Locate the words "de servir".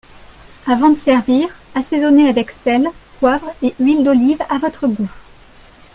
0.89-1.47